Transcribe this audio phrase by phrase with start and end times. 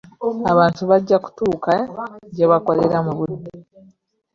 [0.51, 1.73] Abantu bajja kutuuka
[2.35, 3.51] gye bakolera mu budde.